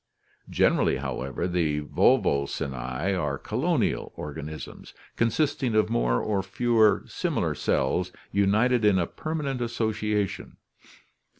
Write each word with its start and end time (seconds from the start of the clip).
Generally, 0.49 0.97
however, 0.97 1.47
the 1.47 1.77
Volvocinte 1.81 2.73
are 3.15 3.37
colonial 3.37 4.11
organisms, 4.15 4.95
con 5.15 5.27
sisting 5.27 5.75
of 5.75 5.91
more 5.91 6.19
or 6.19 6.41
fewer 6.41 7.03
similar 7.05 7.53
cells 7.53 8.11
united 8.31 8.83
in 8.83 8.97
a 8.97 9.05
permanent 9.05 9.61
association. 9.61 10.57